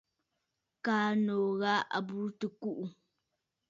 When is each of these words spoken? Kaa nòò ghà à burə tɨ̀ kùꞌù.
Kaa 0.85 1.09
nòò 1.25 1.47
ghà 1.61 1.73
à 1.95 1.99
burə 2.07 2.29
tɨ̀ 2.39 2.49
kùꞌù. 2.61 2.85